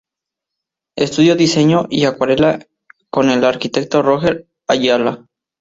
Estudió 0.97 1.35
diseño 1.35 1.85
y 1.87 2.05
acuarela 2.05 2.65
con 3.11 3.29
el 3.29 3.43
arquitecto 3.45 4.01
Roger 4.01 4.47
Ayala. 4.67 5.27